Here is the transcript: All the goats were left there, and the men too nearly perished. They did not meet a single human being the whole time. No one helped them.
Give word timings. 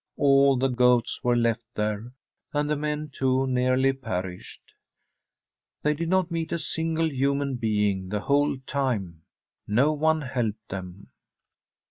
All 0.17 0.57
the 0.57 0.67
goats 0.67 1.23
were 1.23 1.35
left 1.35 1.75
there, 1.75 2.11
and 2.53 2.67
the 2.67 2.75
men 2.75 3.09
too 3.13 3.45
nearly 3.45 3.93
perished. 3.93 4.73
They 5.83 5.93
did 5.93 6.09
not 6.09 6.31
meet 6.31 6.51
a 6.51 6.57
single 6.57 7.11
human 7.13 7.57
being 7.57 8.09
the 8.09 8.21
whole 8.21 8.57
time. 8.65 9.21
No 9.67 9.93
one 9.93 10.21
helped 10.21 10.69
them. 10.69 11.11